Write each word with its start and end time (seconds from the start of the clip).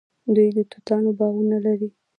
دوی 0.35 0.49
د 0.57 0.59
توتانو 0.71 1.09
باغونه 1.19 1.57
لري. 1.65 1.89